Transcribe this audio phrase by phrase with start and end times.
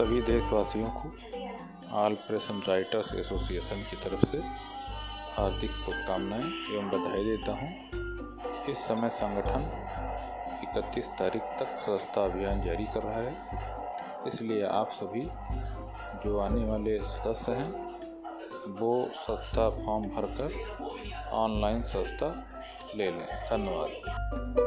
[0.00, 1.12] सभी देशवासियों को
[1.92, 4.38] ऑल प्रेसन राइटर्स एसोसिएशन की तरफ़ से
[5.32, 7.90] हार्दिक शुभकामनाएँ एवं बधाई देता हूँ।
[8.70, 9.66] इस समय संगठन
[10.62, 13.34] 31 तारीख तक स्वच्छता अभियान जारी कर रहा है।
[14.26, 15.28] इसलिए आप सभी
[16.24, 17.72] जो आने वाले सदस्य हैं,
[18.68, 22.46] वो स्वच्छता फॉर्म भरकर ऑनलाइन स्वच्छता
[22.96, 24.59] ले लें। धन्यवाद।